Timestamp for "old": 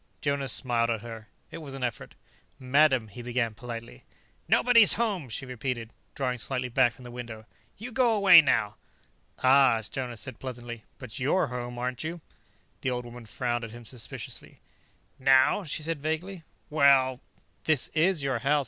12.89-13.05